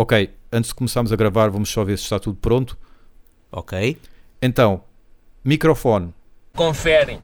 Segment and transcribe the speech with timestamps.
[0.00, 2.78] Ok, antes de começarmos a gravar, vamos só ver se está tudo pronto.
[3.52, 3.98] Ok.
[4.40, 4.82] Então,
[5.44, 6.14] microfone,
[6.56, 7.22] Conferem,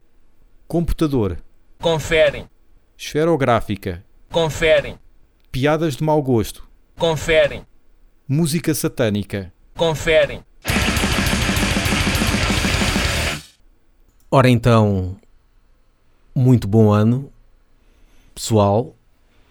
[0.67, 1.39] computador,
[1.81, 2.47] conferem,
[2.95, 4.95] esferográfica, conferem,
[5.51, 6.69] piadas de mau gosto,
[6.99, 7.65] conferem,
[8.27, 9.51] música satânica.
[9.75, 10.43] conferem.
[14.29, 15.17] Ora então,
[16.35, 17.33] muito bom ano,
[18.35, 18.95] pessoal,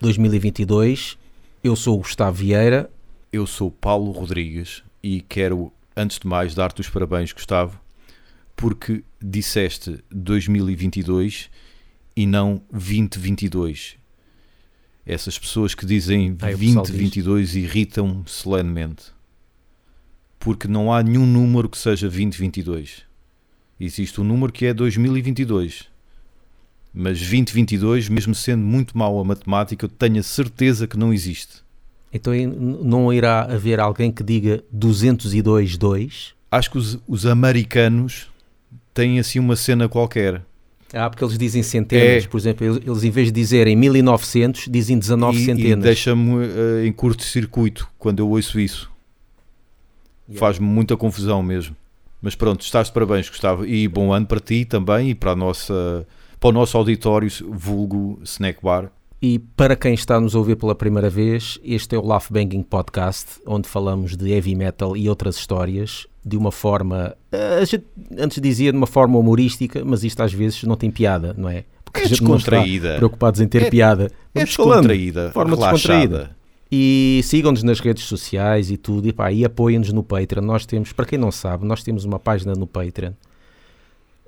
[0.00, 1.18] 2022.
[1.64, 2.88] Eu sou o Gustavo Vieira.
[3.32, 7.78] Eu sou Paulo Rodrigues e quero, antes de mais, dar-te os parabéns, Gustavo,
[8.54, 11.50] porque disseste 2022
[12.16, 13.96] e não 2022.
[15.04, 19.04] Essas pessoas que dizem Ah, o pessoal 2022 irritam-me solenemente.
[20.38, 23.02] Porque não há nenhum número que seja 2022.
[23.78, 25.88] Existe um número que é 2022.
[26.92, 31.65] Mas 2022, mesmo sendo muito mau a matemática, eu tenho a certeza que não existe.
[32.12, 36.32] Então não irá haver alguém que diga 202.2?
[36.50, 38.28] Acho que os, os americanos
[38.94, 40.42] têm assim uma cena qualquer.
[40.92, 42.28] Ah, porque eles dizem centenas, É.
[42.28, 45.84] por exemplo, eles, eles em vez de dizerem 1900, dizem 19 e, e centenas.
[45.84, 48.90] deixa-me eh, em curto-circuito quando eu ouço isso.
[50.28, 50.38] Yeah.
[50.40, 51.76] Faz-me muita confusão mesmo.
[52.22, 53.66] Mas pronto, estás de parabéns, Gustavo.
[53.66, 56.06] E bom ano para ti também e para, a nossa,
[56.40, 58.90] para o nosso auditório vulgo Snack Bar.
[59.20, 62.62] E para quem está a nos ouvir pela primeira vez, este é o Laugh Banging
[62.62, 67.84] Podcast, onde falamos de heavy metal e outras histórias de uma forma, eh, a gente
[68.18, 71.64] antes dizia de uma forma humorística, mas isto às vezes não tem piada, não é?
[71.84, 72.96] Porque É a gente não está descontraída.
[72.96, 74.10] preocupados em ter É- piada.
[74.34, 75.76] É descontraída, de forma relaxada.
[75.76, 76.36] descontraída.
[76.70, 80.42] E sigam-nos nas redes sociais e tudo, e, pá, e apoiem-nos no Patreon.
[80.42, 83.12] Nós temos, para quem não sabe, nós temos uma página no Patreon,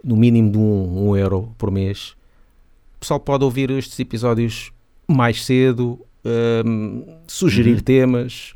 [0.05, 2.15] no mínimo de um, um euro por mês.
[2.97, 4.71] O pessoal pode ouvir estes episódios
[5.09, 5.99] mais cedo,
[6.65, 7.81] hum, sugerir Uhum.
[7.81, 8.55] temas,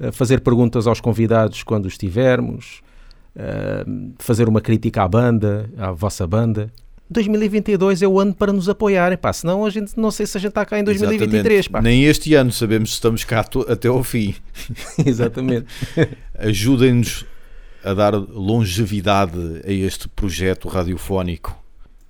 [0.00, 2.80] eh, fazer perguntas aos convidados quando os tivermos,
[3.86, 6.72] hum, fazer uma crítica à banda, à vossa banda.
[7.10, 10.40] 2022 é o ano para nos apoiarem, pá, senão a gente não sei se a
[10.40, 11.70] gente está cá em 2023, Exatamente.
[11.70, 11.82] pá.
[11.82, 14.34] Nem este ano sabemos se estamos cá to- até ao fim.
[15.04, 15.66] Exatamente.
[16.38, 17.26] Ajudem-nos
[17.84, 21.54] a dar longevidade a este projeto radiofónico.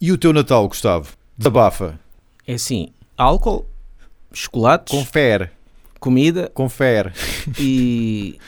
[0.00, 1.08] E o teu Natal, Gustavo?
[1.36, 1.98] Desabafa.
[2.46, 3.66] É assim, álcool,
[4.32, 5.50] chocolates, Confere.
[6.00, 7.12] comida Confere.
[7.58, 8.38] e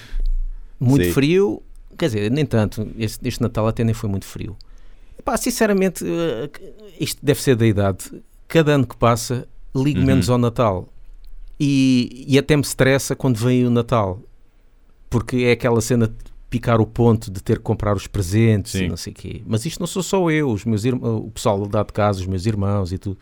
[0.79, 1.13] muito Sim.
[1.13, 1.63] frio.
[1.97, 2.87] Quer dizer, nem tanto.
[2.99, 4.57] Este, este Natal até nem foi muito frio.
[5.25, 6.51] Pá, sinceramente, eh,
[7.01, 8.05] isto deve ser da idade.
[8.49, 10.07] Cada ano que passa, ligo Uhum.
[10.07, 10.89] menos ao Natal.
[11.59, 14.21] E, e até me estressa quando vem o Natal.
[15.09, 16.15] Porque é aquela cena de
[16.51, 18.85] picar o ponto de ter que comprar os presentes Sim.
[18.85, 19.43] e não sei o quê.
[19.47, 22.27] Mas isto não sou só eu, os meus irm- o pessoal lá de casa, os
[22.27, 23.19] meus irmãos e tudo.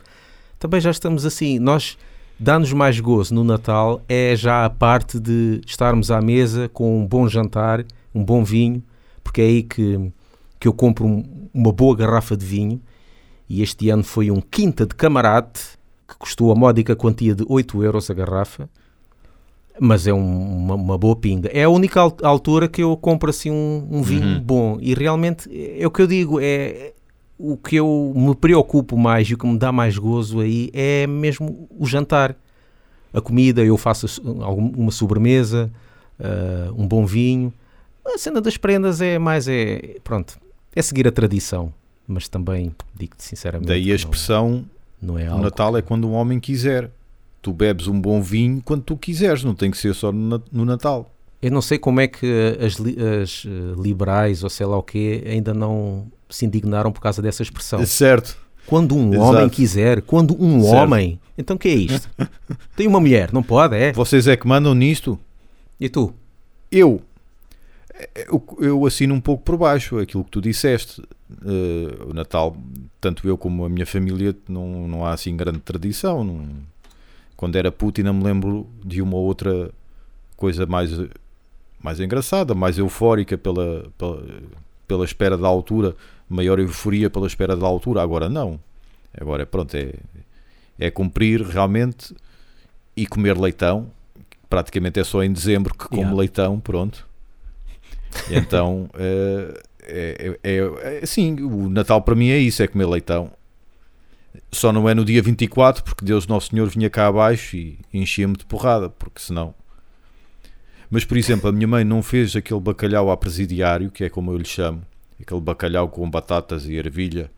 [0.59, 1.59] Também já estamos assim.
[1.59, 1.97] Nós
[2.39, 7.07] dá-nos mais gozo no Natal é já a parte de estarmos à mesa com um
[7.07, 8.83] bom jantar, um bom vinho,
[9.23, 10.11] porque é aí que,
[10.59, 11.23] que eu compro um-
[11.53, 12.81] uma boa garrafa de vinho.
[13.49, 15.61] E este ano foi um Quinta de Camarate,
[16.07, 18.69] que custou a módica quantia de 8 euros a garrafa.
[19.79, 21.49] Mas é um- uma, uma boa pinga.
[21.51, 24.41] É a única al- altura que eu compro assim um, um vinho Uhum.
[24.41, 24.77] bom.
[24.79, 26.93] E realmente é o que eu digo, é
[27.37, 31.05] o que eu me preocupo mais e o que me dá mais gozo aí é
[31.07, 32.35] mesmo o jantar.
[33.13, 35.71] A comida, eu faço uma sobremesa,
[36.19, 37.53] ah, um bom vinho.
[38.05, 40.37] A cena das prendas é mais, é, pronto,
[40.75, 41.73] é seguir a tradição.
[42.07, 44.65] Mas também, digo-te sinceramente, Daí a que não- expressão:
[45.01, 45.37] não, é o.
[45.37, 46.91] Natal é quando um homem quiser.
[47.41, 50.43] Tu bebes um bom vinho quando tu quiseres, não tem que ser só no Na-
[50.51, 51.09] no Natal.
[51.41, 52.25] Eu não sei como é que
[52.59, 57.21] as, as, eh, liberais ou sei lá o quê ainda não se indignaram por causa
[57.21, 57.85] dessa expressão.
[57.85, 58.37] Certo.
[58.65, 59.29] Quando um Exato.
[59.29, 60.75] homem quiser, quando um Certo.
[60.75, 61.19] homem.
[61.37, 62.09] Então o que é isto?
[62.75, 63.91] Tem uma mulher, não pode, é?
[63.93, 65.19] Vocês é que mandam nisto?
[65.79, 66.13] E tu?
[66.71, 67.01] Eu,
[68.27, 71.01] eu, eu assino um pouco por baixo aquilo que tu disseste.
[71.45, 72.55] Eh, o Natal,
[73.01, 76.23] tanto eu como a minha família, não, não há assim grande tradição.
[76.23, 76.47] não-
[77.35, 79.69] Quando era puto, ainda me lembro de uma ou outra
[80.37, 80.91] coisa mais,
[81.81, 84.23] mais engraçada, mais eufórica pela, pela,
[84.87, 85.95] pela espera da altura,
[86.29, 88.01] maior euforia pela espera da altura.
[88.01, 88.59] Agora não.
[89.19, 89.93] Agora, pronto, é,
[90.79, 92.15] é cumprir realmente
[92.95, 93.91] e comer leitão.
[94.49, 96.17] Praticamente é só em dezembro que como Yeah.
[96.17, 97.07] leitão, pronto.
[98.29, 102.67] E então, eh, é, é, é, é- sim, o Natal para mim é isso, é
[102.67, 103.31] comer leitão.
[104.51, 108.35] Só não é no dia 24, porque Deus Nosso Senhor vinha cá abaixo e enchia-me
[108.35, 109.53] de porrada, porque senão...
[110.89, 114.31] Mas, por exemplo, a minha mãe não fez aquele bacalhau à presidiário, que é como
[114.31, 114.83] eu lhe chamo,
[115.21, 117.29] aquele bacalhau com batatas e ervilha,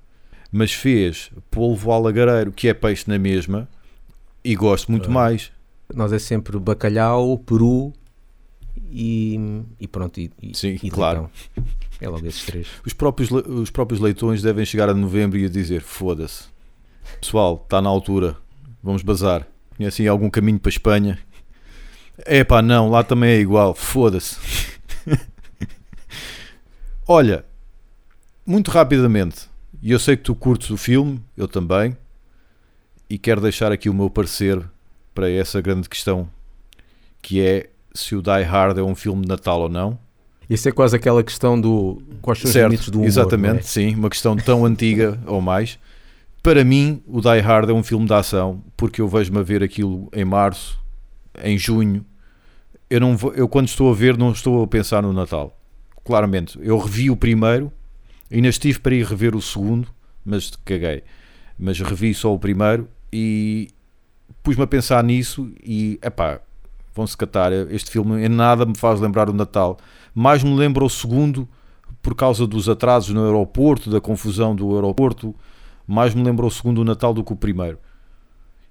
[0.51, 3.67] mas fez polvo ao lagareiro, que é peixe na mesma,
[4.43, 5.13] e gosto muito Ah.
[5.13, 5.51] mais.
[5.93, 7.93] Nós é sempre bacalhau, peru
[8.89, 9.39] e,
[9.79, 10.19] e pronto.
[10.19, 11.29] E, Sim, e claro.
[11.55, 11.75] Leitão.
[12.01, 12.67] É logo esses três.
[12.85, 16.45] Os próprios, os próprios leitões devem chegar a novembro e a dizer: foda-se,
[17.21, 18.35] pessoal, está na altura,
[18.83, 19.47] vamos bazar.
[19.77, 21.19] Conhecem algum caminho para a Espanha?
[22.19, 24.37] É pá, não, lá também é igual, foda-se.
[27.07, 27.45] Olha,
[28.45, 29.49] muito rapidamente,
[29.81, 31.95] e eu sei que tu curtes o filme, eu também,
[33.09, 34.61] e quero deixar aqui o meu parecer
[35.13, 36.27] para essa grande questão
[37.21, 39.97] que é se o Die Hard é um filme de Natal ou não.
[40.47, 43.07] Isso é quase aquela questão do quais são os Certo, limites do humor.
[43.07, 43.63] exatamente, é?
[43.63, 45.79] sim, uma questão tão antiga ou mais.
[46.43, 49.63] Para mim, o Die Hard é um filme de ação, porque eu vejo-me a ver
[49.63, 50.79] aquilo em março,
[51.43, 52.05] em junho.
[52.87, 55.57] Eu, não vou, eu quando estou a ver, não estou a pensar no Natal.
[56.03, 57.71] Claramente, eu revi o primeiro,
[58.31, 59.87] ainda estive para ir rever o segundo,
[60.23, 61.03] mas caguei.
[61.57, 63.69] Mas revi só o primeiro e
[64.43, 66.39] pus-me a pensar nisso e, epá,
[66.93, 67.51] vão-se catar.
[67.71, 69.77] Este filme em nada me faz lembrar o Natal.
[70.13, 71.47] Mais me lembra o segundo
[72.01, 75.35] por causa dos atrasos no aeroporto, da confusão do aeroporto.
[75.87, 77.79] Mais me lembra o segundo Natal do que o primeiro.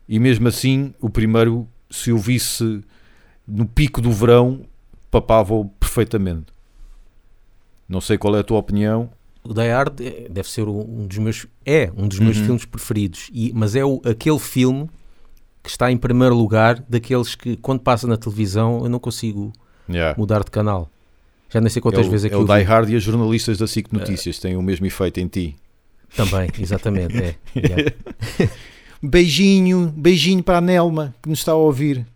[0.09, 2.83] E mesmo assim, o primeiro, se eu visse
[3.47, 4.65] no pico do verão,
[5.11, 6.47] papava-o perfeitamente.
[7.89, 9.11] Não sei qual é a tua opinião.
[9.44, 12.44] O Die Hard é- deve ser um dos meus é um dos meus Uhum.
[12.44, 14.88] filmes preferidos, e, mas é o, aquele filme
[15.62, 19.52] que está em primeiro lugar daqueles que quando passa na televisão eu não consigo
[19.88, 20.19] Yeah.
[20.19, 20.91] mudar de canal.
[21.50, 22.62] Já nem sei É quantas o, vezes é que é o Die.
[22.62, 25.56] Hard e as jornalistas da SIC Notícias têm o mesmo efeito em ti.
[26.17, 27.17] Também, exatamente.
[27.19, 27.35] É.
[27.55, 27.93] Yeah.
[29.02, 32.06] Beijinho, beijinho para a Nelma que nos está a ouvir.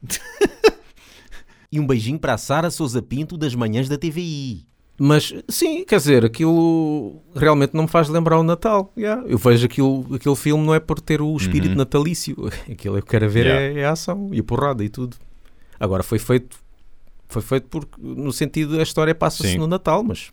[1.71, 4.65] E um beijinho para a Sara Souza Pinto das manhãs da TVI.
[5.01, 8.93] Mas sim, quer dizer, aquilo realmente não me faz lembrar o Natal.
[8.97, 9.23] Yeah.
[9.29, 11.77] Eu vejo aquilo, aquele filme não é por ter o espírito Uhum.
[11.77, 12.35] natalício.
[12.69, 13.79] Aquilo que eu quero ver Yeah.
[13.79, 15.17] é, é a ação e a porrada e tudo.
[15.79, 16.59] Agora foi feito,
[17.29, 19.59] foi feito porque no sentido a história passa-se Sim.
[19.59, 20.31] no Natal, mas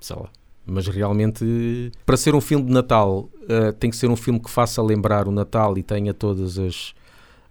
[0.00, 0.28] sei lá.
[0.64, 4.50] Mas realmente, para ser um filme de Natal, eh, tem que ser um filme que
[4.50, 6.94] faça lembrar o Natal e tenha todas as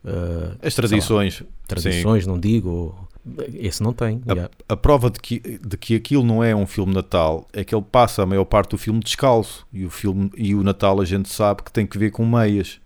[0.05, 1.43] eh, As tradições.
[1.67, 2.69] tradições, não digo.
[2.69, 3.07] ou-
[3.55, 4.21] Esse não tem.
[4.27, 4.51] A- yeah.
[4.69, 7.83] A prova de que, de que aquilo não é um filme Natal é que ele
[7.91, 9.65] passa a maior parte do filme descalço.
[9.73, 12.79] E o, filme, e o Natal a gente sabe que tem que ver com meias.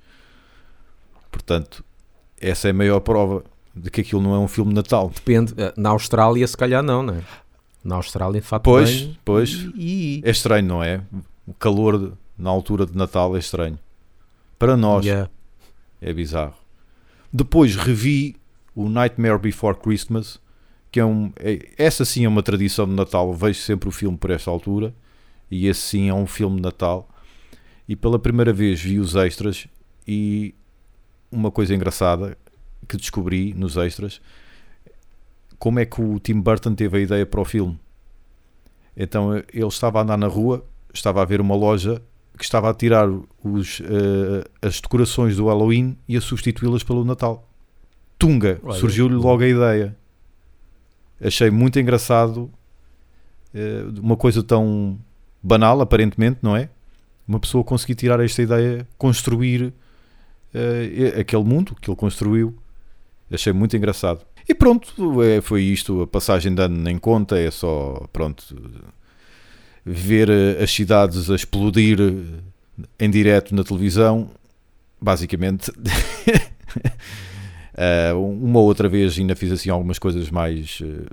[1.31, 1.83] Portanto,
[2.39, 3.43] essa é a maior prova
[3.75, 5.11] de que aquilo não é um filme Natal.
[5.13, 5.53] Depende.
[5.57, 7.21] eh, Na Austrália, se calhar, não, né?
[7.83, 9.17] Na Austrália, de fato, Pois, bem.
[9.23, 9.49] pois.
[9.75, 11.01] E, e- É estranho, não é?
[11.47, 13.77] O calor de- na altura de Natal é estranho.
[14.57, 15.29] Para nós yeah.
[16.01, 16.53] é bizarro.
[17.31, 18.35] Depois revi
[18.79, 20.39] o Nightmare Before Christmas,
[20.89, 21.33] que é um.
[21.35, 23.33] é- essa sim é uma tradição de Natal.
[23.33, 24.95] Vejo sempre o filme por esta altura.
[25.51, 27.09] E esse sim é um filme de Natal.
[27.89, 29.67] E pela primeira vez vi os extras.
[30.07, 30.55] E
[31.29, 32.37] uma coisa engraçada
[32.87, 34.21] que descobri nos extras:
[35.57, 37.77] como é que o Tim Burton teve a ideia para o filme.
[38.95, 42.01] Então ele estava a andar na rua, estava a ver uma loja
[42.37, 43.09] que estava a tirar
[43.43, 47.48] os, eh, as decorações do Halloween e a substituí-las pelo Natal.
[48.19, 49.95] Tunga, surgiu-lhe logo a ideia.
[51.21, 52.51] Achei muito engraçado
[53.53, 54.99] eh, uma coisa tão
[55.41, 56.69] banal, aparentemente, não é?
[57.25, 59.73] Uma pessoa conseguir tirar esta ideia, construir
[60.53, 62.55] eh, aquele mundo que ele construiu.
[63.31, 64.25] Achei muito engraçado.
[64.47, 66.01] E pronto, é, foi isto.
[66.01, 68.43] A passagem de ano nem conta, é só, pronto,
[69.85, 71.99] ver eh, as cidades a explodir
[72.99, 74.29] em direto na televisão,
[75.01, 75.71] basicamente.
[77.81, 81.05] Eh, uma outra vez ainda fiz assim algumas coisas mais eh,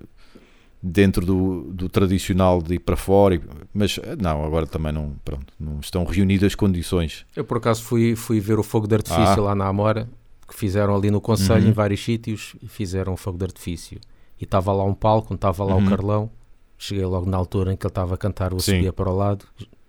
[0.83, 3.41] dentro do, do tradicional de ir para fora, e-
[3.73, 7.25] mas eh, não, agora também não, pronto, não estão reunidas as condições.
[7.37, 9.47] Eu, por acaso, fui, fui ver o fogo de artifício Ah.
[9.49, 10.09] lá na Amora,
[10.49, 11.71] que fizeram ali no Conselho, Uhum.
[11.71, 14.01] em vários sítios, e fizeram um fogo de artifício.
[14.41, 15.87] E estava lá um palco, estava lá Uhum.
[15.87, 16.31] o Carlão.
[16.79, 18.61] Cheguei logo na altura em que ele estava a cantar o.
[18.61, 19.45] Subia para o Lado,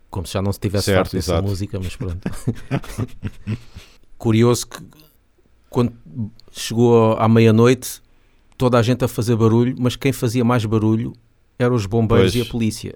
[0.09, 2.19] como se já não se tivesse Certo, farto dessa música, mas pronto.
[4.17, 4.77] Curioso que
[5.77, 5.93] quando
[6.51, 8.01] chegou à meia-noite,
[8.57, 11.13] toda a gente a fazer barulho, mas quem fazia mais barulho
[11.59, 12.43] eram os bombeiros Pois.
[12.43, 12.95] e a polícia.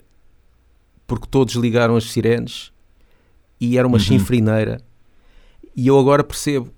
[1.05, 2.71] Porque todos ligaram as sirenes
[3.59, 4.03] e era uma Uhum.
[4.03, 4.81] chinfrineira.
[5.75, 6.71] E eu agora percebo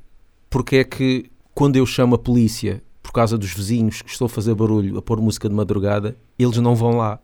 [0.49, 4.29] porque é que quando eu chamo a polícia por causa dos vizinhos que estou a
[4.29, 7.17] fazer barulho, a pôr música de madrugada, eles não vão lá.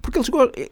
[0.00, 0.30] Porque eles,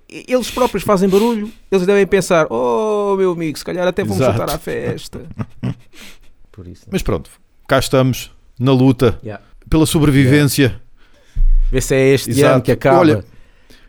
[0.08, 4.38] eles próprios fazem barulho, eles devem pensar: oh meu amigo, se calhar até vamos Exato.
[4.38, 5.26] juntar à festa.
[6.60, 6.86] Por isso.
[6.92, 7.30] Mas pronto,
[7.66, 9.42] cá estamos na luta Yeah.
[9.70, 10.78] pela sobrevivência.
[11.72, 12.54] Vê se é este Exato.
[12.54, 12.98] ano que acaba.
[12.98, 13.24] Olha,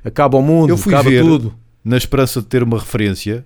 [0.05, 1.53] acaba o mundo, eu fui acaba ver- tudo.
[1.83, 3.43] na esperança de ter uma referência,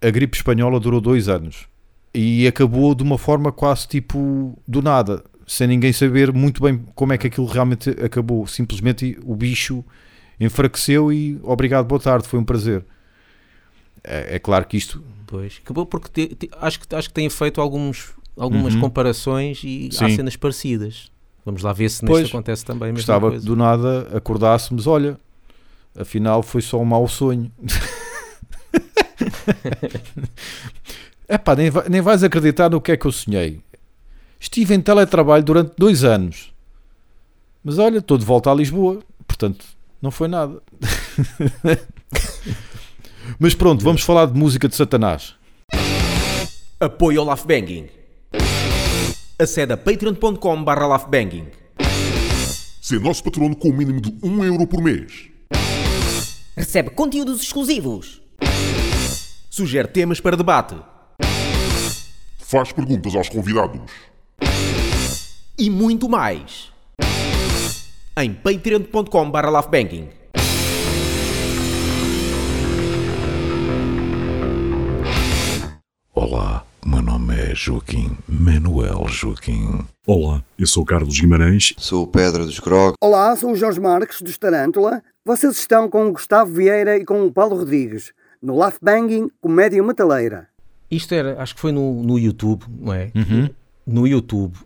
[0.00, 1.66] a gripe espanhola durou dois anos
[2.14, 5.24] e acabou de uma forma quase tipo do nada.
[5.44, 8.46] sem ninguém saber muito bem como é que aquilo realmente acabou.
[8.46, 9.82] Simplesmente o bicho
[10.38, 12.84] enfraqueceu e obrigado, boa tarde, foi um prazer.
[14.04, 15.02] É, é claro que isto.
[15.26, 18.80] Pois, acabou porque te- te- acho, que, acho que têm feito alguns, algumas Uhum.
[18.80, 20.16] comparações e há Sim.
[20.16, 21.10] cenas parecidas.
[21.44, 25.18] Vamos lá ver se Pois, neste acontece também Gostava que do nada acordássemos, olha,
[25.98, 27.50] afinal foi só um mau sonho.
[31.28, 33.60] Epá, nem, vai- nem vais acreditar no que é que eu sonhei.
[34.40, 36.52] Estive em teletrabalho durante dois anos.
[37.62, 39.00] Mas olha, estou de volta a Lisboa.
[39.26, 39.64] Portanto,
[40.00, 40.62] não foi nada.
[43.38, 45.34] Mas pronto, vamos falar de música de Satanás.
[46.80, 47.88] Apoio ao Laughbanging.
[49.40, 50.98] Acede a patreon.com barra.
[52.82, 55.30] Ser nosso patrono com o mínimo de 1 euro por mês.
[56.56, 58.20] Recebe conteúdos exclusivos.
[59.48, 60.74] Sugere temas para debate.
[62.36, 63.92] Faz perguntas aos convidados.
[65.56, 66.72] E muito mais.
[68.20, 69.64] Em patreon.com barra.
[76.12, 79.84] Olá, o meu nome é Joaquim Manuel Joaquim.
[80.06, 82.94] Olá, eu sou o Carlos Guimarães Sou o Pedro dos Grog.
[82.98, 85.02] Olá, sou o Jorge Marques, dos Tarântula.
[85.22, 89.82] Vocês estão com o Gustavo Vieira e com o Paulo Rodrigues, no Laugh Banging Comédia
[89.82, 90.48] Metaleira.
[90.90, 93.10] Isto era, acho que foi no, no YouTube, não é?
[93.86, 94.56] No YouTube,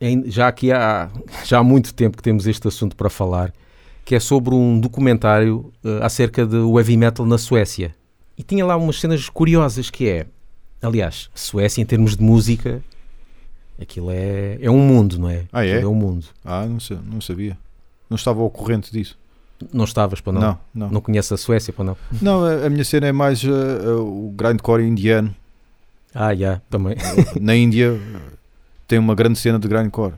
[0.00, 1.08] em- já aqui há,
[1.44, 3.52] já há muito tempo que temos este assunto para falar,
[4.04, 7.94] que é sobre um documentário eh, acerca do heavy metal na Suécia.
[8.36, 10.26] E tinha lá umas cenas curiosas que é,
[10.82, 12.82] aliás, Suécia em termos de música,
[13.80, 15.44] aquilo é, é um mundo, não é?
[15.52, 15.72] Ah, é?
[15.72, 16.26] Aquilo é um mundo.
[16.44, 17.56] Ah, não, sei, não sabia.
[18.08, 19.18] Não estava ao corrente disso.
[19.72, 20.40] Não estavas para não?
[20.40, 20.90] Não, não.
[20.90, 21.96] Não conheces a Suécia para não?
[22.20, 25.34] Não, a, a minha cena é mais uh, uh, o grindcore indiano.
[26.14, 26.96] Ah, já, também.
[27.40, 28.00] Na Índia
[28.88, 30.14] tem uma grande cena de grindcore.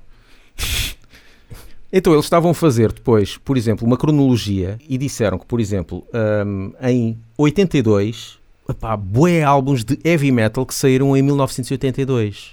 [1.92, 6.02] Então, eles estavam a fazer depois, por exemplo, uma cronologia e disseram que, por exemplo,
[6.46, 8.38] hum, em 82,
[8.68, 12.52] epá, bué álbuns de heavy metal que saíram em 1982.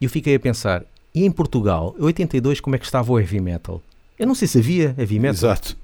[0.00, 3.18] E eu fiquei a pensar, e em Portugal, em 82, como é que estava o
[3.18, 3.80] heavy metal?
[4.18, 5.76] Eu não sei se havia heavy metal Exato.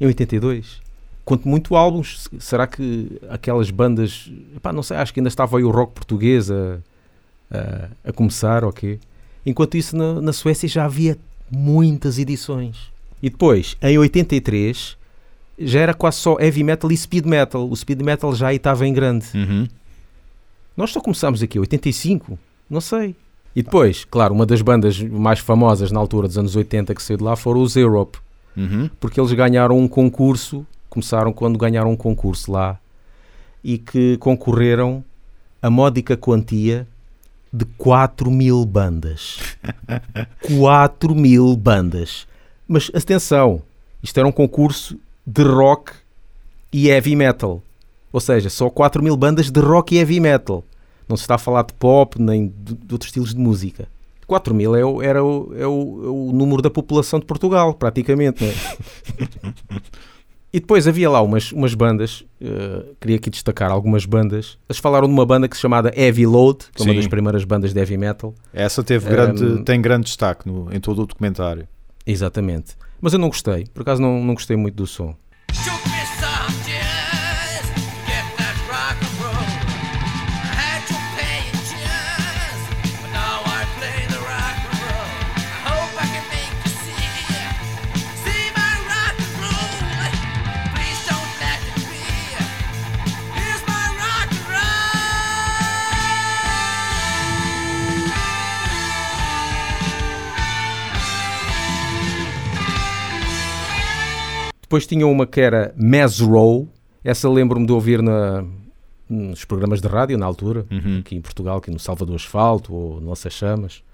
[0.00, 0.82] em 82.
[1.24, 5.56] Quanto muito álbuns, se- será que aquelas bandas, epá, não sei, acho que ainda estava
[5.56, 6.78] aí o rock português a,
[7.50, 8.98] a, a começar, ok?
[9.46, 11.16] Enquanto isso, na, na Suécia já havia
[11.50, 12.90] muitas edições.
[13.22, 14.96] E depois, em 83,
[15.58, 17.68] já era quase só heavy metal e speed metal.
[17.68, 19.26] O speed metal já aí estava em grande.
[19.34, 19.66] Uhum.
[20.76, 22.38] Nós só começámos aqui, 85?
[22.68, 23.14] Não sei.
[23.54, 27.18] E depois, claro, uma das bandas mais famosas na altura dos anos 80 que saiu
[27.18, 28.18] de lá foram os Europe
[28.56, 28.88] Uhum.
[29.00, 32.78] porque eles ganharam um concurso, começaram quando ganharam um concurso lá
[33.64, 35.04] e que concorreram
[35.60, 36.86] a módica quantia
[37.52, 39.38] de 4 mil bandas.
[40.58, 42.26] 4 mil bandas.
[42.66, 43.62] Mas atenção,
[44.02, 45.92] isto era um concurso de rock
[46.72, 47.62] e heavy metal.
[48.12, 50.64] Ou seja, só 4 mil bandas de rock e heavy metal.
[51.08, 53.88] Não se está a falar de pop nem de, de outros estilos de música.
[54.26, 57.74] 4 mil é o, era o, é o, é o número da população de Portugal,
[57.74, 58.44] praticamente.
[58.44, 58.54] É?
[60.52, 64.56] e depois havia lá umas, umas bandas, eh, queria aqui destacar algumas bandas.
[64.68, 67.44] Eles falaram de uma banda que se chamada Heavy Load, que é uma das primeiras
[67.44, 68.32] bandas de heavy metal.
[68.52, 71.68] Essa teve grande, Um, tem grande destaque no- em todo o documentário.
[72.06, 72.76] Exatamente.
[73.00, 75.14] Mas eu não gostei, por acaso não, não gostei muito do som.
[104.74, 106.68] Depois tinha uma que era Mass Row,
[107.04, 108.44] essa lembro-me de ouvir na,
[109.08, 110.98] nos programas de rádio na altura, Uhum.
[110.98, 113.84] aqui em Portugal, aqui no Salvador Asfalto ou Nossas Chamas.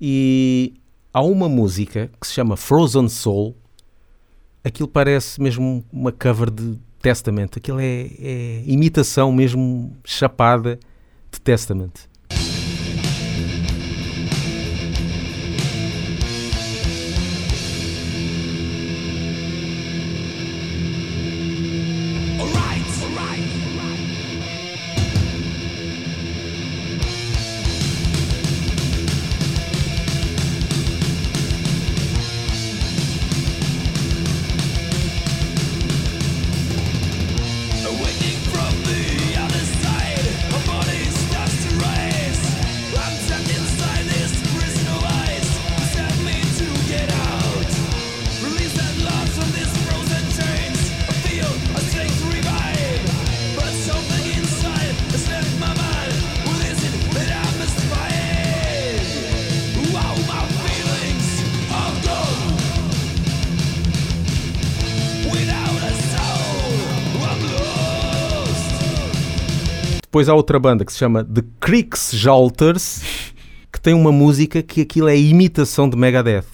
[0.00, 0.74] E
[1.14, 3.54] há uma música que se chama Frozen Soul,
[4.64, 10.80] aquilo parece mesmo uma cover de Testament, aquilo é, é imitação mesmo chapada
[11.30, 11.92] de Testament.
[70.12, 73.00] Depois há outra banda que se chama The Creeks Jalters,
[73.72, 76.44] que tem uma música que aquilo é imitação de Megadeth.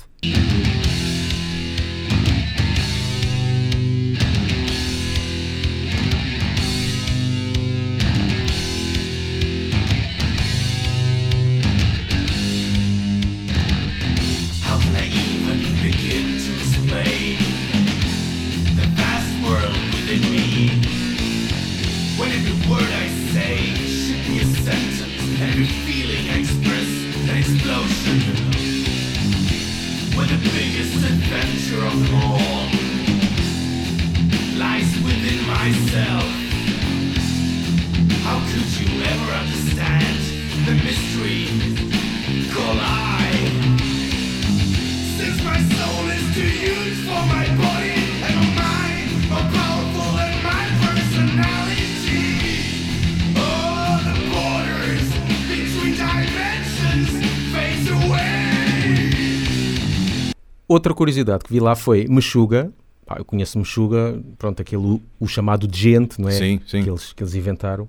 [60.68, 62.70] Outra curiosidade que vi lá foi Meshuga.
[63.06, 66.32] Pá, eu conheço Meshuga, pronto, aquele o, chamado de gente, não é?
[66.32, 66.82] Sim, sim.
[66.82, 67.88] Que eles, que eles inventaram.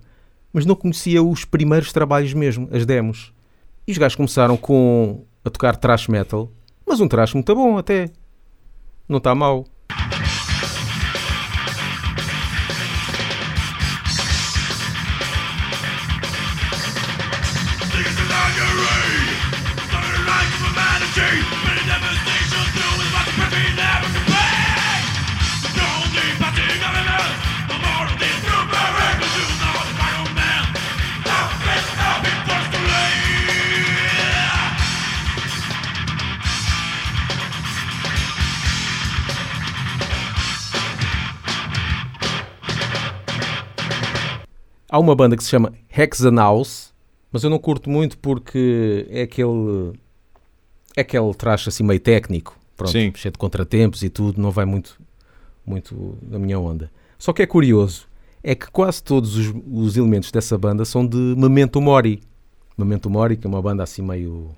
[0.53, 3.33] Mas não conhecia os primeiros trabalhos mesmo, as demos.
[3.86, 6.50] E os gajos começaram com a tocar thrash metal,
[6.86, 8.09] mas um thrash muito bom até.
[9.09, 9.65] Não está mau.
[45.00, 46.94] Há uma banda que se chama Hexanaus,
[47.31, 49.94] mas eu não curto muito porque é aquele
[50.94, 53.14] é aquele traje assim meio técnico, pronto, Sim.
[53.16, 55.00] cheio de contratempos e tudo, não vai muito
[55.66, 56.92] muito na minha onda.
[57.18, 58.09] Só que é curioso,
[58.44, 62.22] é que quase todos os, os elementos dessa banda são de Memento Mori.
[62.77, 64.50] Memento Mori, que é uma banda assim meio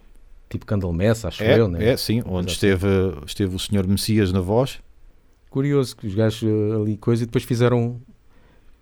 [0.50, 1.90] tipo Candlemass, acho É, eu, né?
[1.90, 2.88] é sim, onde esteve,
[3.28, 4.80] esteve o Senhor Messias na voz.
[5.52, 8.02] Curioso que os gajos eh, ali coisa e depois fizeram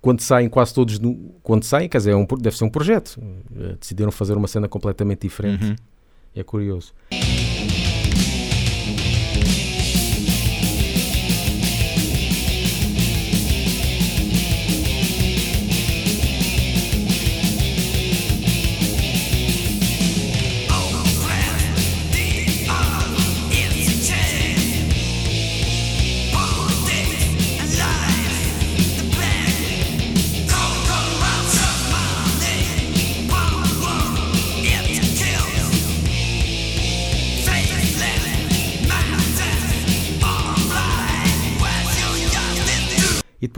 [0.02, 3.20] quando saem quase todos no, quando saem, quer dizer, é um, deve ser um projeto.
[3.56, 5.66] Eh, Decidiram fazer uma cena completamente diferente.
[5.66, 5.76] Uhum.
[6.36, 6.94] É curioso.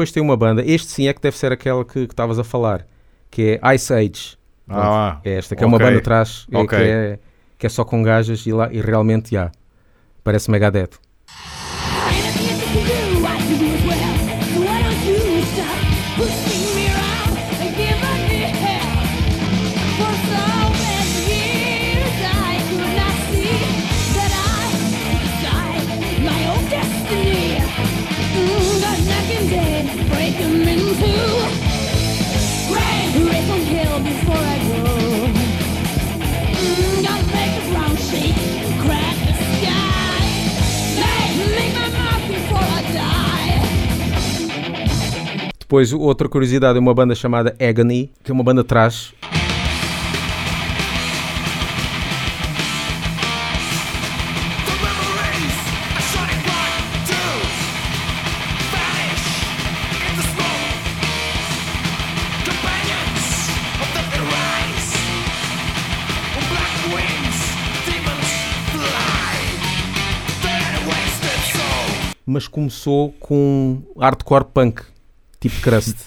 [0.02, 2.88] Depois tem uma banda, este sim é que deve ser aquela que estavas a falar,
[3.30, 4.38] que é Ice Age.
[4.68, 6.78] Ah, é esta, que é uma banda atrás, é, Ok.
[6.78, 7.20] que, é,
[7.60, 9.52] que é só com gajas e, lá, e realmente já.
[10.24, 10.92] Parece Megadeth.
[45.72, 49.14] Depois, outra curiosidade é uma banda chamada Agony, que é uma banda trash.
[72.26, 74.84] mas começou com hardcore punk,
[75.42, 75.98] tipo crust.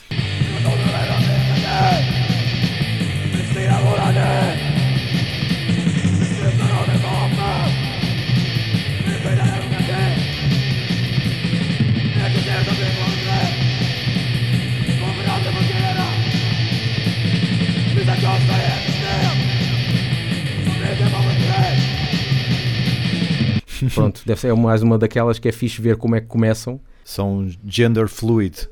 [23.95, 26.81] Pronto, deve ser mais uma daquelas que é fixe ver como é que começam.
[27.05, 28.69] São gender fluid.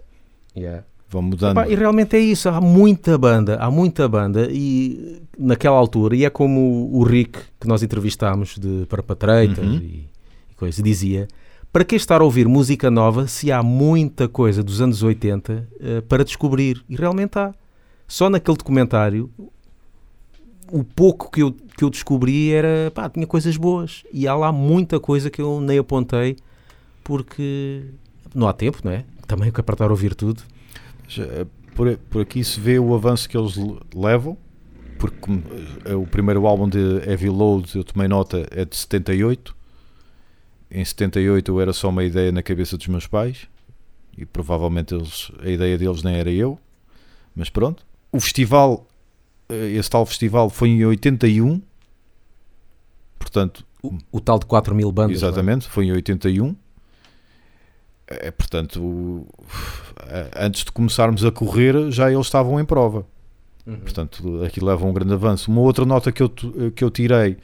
[0.56, 0.84] Yeah.
[1.08, 1.58] vão mudando.
[1.58, 6.24] Epá, e realmente é isso, há muita banda, há muita banda e naquela altura, e
[6.24, 9.74] é como o Rick que nós entrevistámos de Parapatreitas Uhum.
[9.74, 10.08] e,
[10.50, 11.28] e coisa, dizia,
[11.72, 16.00] para que estar a ouvir música nova se há muita coisa dos anos 80 eh,
[16.02, 16.82] para descobrir?
[16.88, 17.54] E realmente há.
[18.06, 19.30] Só naquele documentário,
[20.70, 24.02] o pouco que eu, que eu descobri era, pá, tinha coisas boas.
[24.12, 26.36] E há lá muita coisa que eu nem apontei
[27.02, 27.84] porque
[28.34, 29.04] não há tempo, não é?
[29.32, 30.42] Também que é para estar a ouvir tudo.
[31.18, 34.36] Eh, Por, por aqui se vê o avanço que eles le- levam,
[34.98, 35.16] porque
[35.86, 39.56] eh, o primeiro álbum de Heavy Load, eu tomei nota, é de 78.
[40.70, 43.48] Em 78 eu era só uma ideia na cabeça dos meus pais
[44.18, 46.58] e provavelmente eles, a ideia deles nem era eu,
[47.34, 47.84] mas pronto.
[48.12, 48.86] O festival,
[49.48, 51.62] eh, esse tal festival foi em 81,
[53.18, 55.22] portanto, O, o tal de 4 mil bandas.
[55.22, 55.26] é?
[55.26, 56.54] Exatamente, foi em 81.
[58.20, 59.26] É, portanto,
[60.36, 63.06] antes de começarmos a correr, já eles estavam em prova.
[63.66, 63.78] Uhum.
[63.78, 65.50] Portanto, aqui leva um grande avanço.
[65.50, 67.36] Uma outra nota que eu, que eu tirei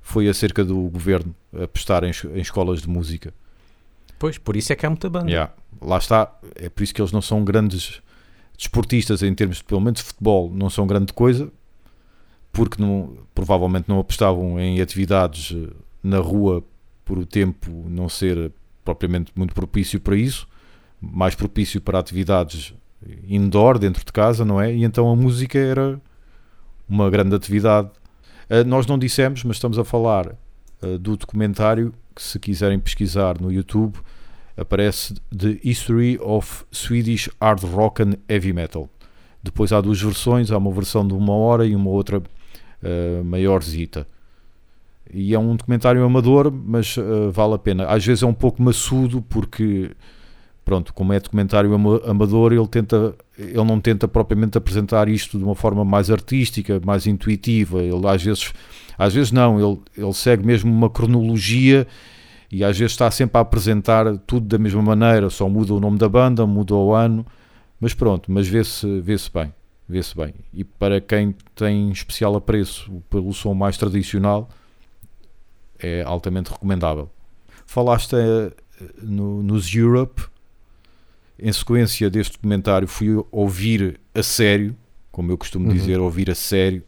[0.00, 3.34] foi acerca do governo apostar em, em escolas de música.
[4.18, 5.28] Pois, por isso é que há muita banda.
[5.28, 5.52] Yeah.
[5.80, 8.00] Lá está, é por isso que eles não são grandes
[8.56, 11.50] desportistas em termos de, pelo menos, de futebol, não são grande coisa,
[12.52, 16.64] porque não, provavelmente não apostavam em atividades eh, na rua
[17.04, 18.50] por o tempo não ser
[18.86, 20.48] propriamente muito propício para isso,
[21.00, 22.72] mais propício para atividades
[23.28, 24.72] indoor, dentro de casa, não é?
[24.72, 26.00] E então a música era
[26.88, 27.90] uma grande atividade.
[28.48, 30.34] Eh, nós não dissemos, mas estamos a falar
[30.80, 33.98] eh, do documentário que se quiserem pesquisar no YouTube
[34.56, 38.88] aparece The History of Swedish Hard Rock and Heavy Metal.
[39.42, 44.06] Depois há duas versões, há uma versão de uma hora e uma outra uh, maiorzita.
[45.12, 47.86] E é um documentário amador, mas uh, vale a pena.
[47.86, 49.90] Às vezes é um pouco maçudo porque,
[50.64, 55.44] pronto, como é documentário ama- amador, ele, tenta, ele não tenta propriamente apresentar isto de
[55.44, 57.82] uma forma mais artística, mais intuitiva.
[57.82, 58.52] Ele às vezes,
[58.98, 61.86] às vezes não, ele, ele segue mesmo uma cronologia
[62.50, 65.98] e às vezes está sempre a apresentar tudo da mesma maneira, só muda o nome
[65.98, 67.24] da banda, muda o ano,
[67.80, 69.52] mas pronto, mas vê-se vê bem,
[69.88, 70.34] vê-se bem.
[70.52, 74.48] E para quem tem especial apreço pelo som mais tradicional,
[75.78, 77.10] é altamente recomendável.
[77.66, 78.52] Falaste eh,
[79.02, 80.22] no, nos Europe,
[81.38, 84.76] em sequência deste documentário fui ouvir a sério,
[85.10, 85.74] como eu costumo Uhum.
[85.74, 86.82] dizer, ouvir a sério,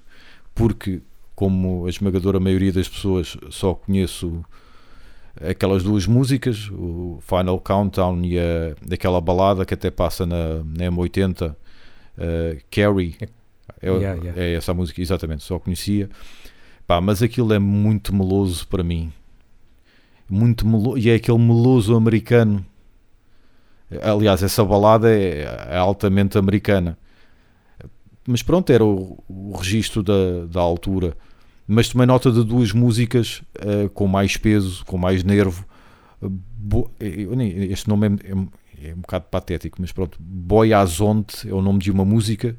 [0.54, 1.00] porque
[1.34, 4.44] como a esmagadora maioria das pessoas só conheço
[5.48, 10.90] aquelas duas músicas, o Final Countdown e a, daquela balada que até passa na, na
[10.90, 11.54] M80, uh,
[12.70, 13.28] Carrie, é,
[13.80, 14.40] Yeah, yeah.
[14.42, 16.08] é essa música, exatamente, só conhecia.
[16.88, 19.12] Pá, mas aquilo é muito meloso para mim.
[20.28, 22.66] Muito meloso, e é aquele meloso americano.
[24.02, 26.98] Aliás, essa balada é, é altamente americana.
[28.26, 31.16] Mas pronto, era o, o registro da, da altura
[31.70, 35.66] mas tomei nota de duas músicas uh, com mais peso, com mais nervo.
[37.68, 40.16] Este nome é, é- é um bocado patético, mas pronto.
[40.18, 42.56] Boyazonte é o nome de uma música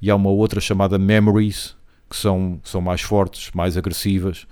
[0.00, 1.74] e há uma outra chamada Memories
[2.08, 4.46] que são, são mais fortes, mais agressivas.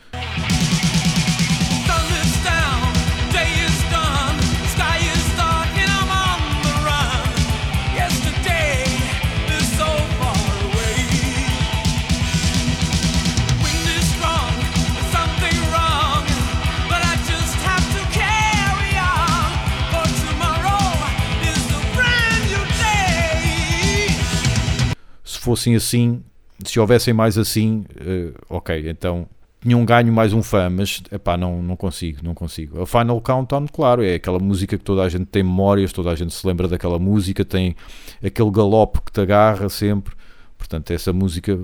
[25.45, 26.25] Fossem assim,
[26.63, 29.27] se houvessem mais assim, eh, ok, então
[29.65, 32.83] tinham ganho mais um fã, mas epá, não, não consigo, não consigo.
[32.83, 36.15] A Final Countdown, claro, é aquela música que toda a gente tem memórias, toda a
[36.15, 37.75] gente se lembra daquela música, tem
[38.23, 40.15] aquele galope que te agarra sempre.
[40.59, 41.59] Portanto, essa música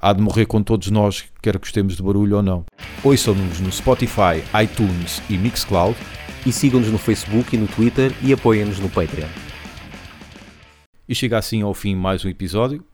[0.00, 2.64] há de morrer com todos nós, quer gostemos de barulho ou não.
[3.02, 5.96] Ouçam-nos no Spotify, iTunes e Mixcloud
[6.46, 9.28] e sigam-nos no Facebook e no Twitter e apoiem-nos no Patreon.
[11.08, 12.84] E chega assim ao fim mais um episódio.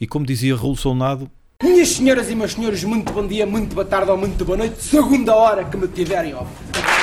[0.00, 1.30] E como dizia Raul Solnado,
[1.60, 4.80] Minhas senhoras e meus senhores, muito bom dia, muito boa tarde ou muito boa noite,
[4.80, 6.97] segunda hora que me tiverem ouvir.